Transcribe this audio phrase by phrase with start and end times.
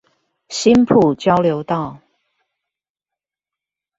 [0.49, 1.99] 新埔交流道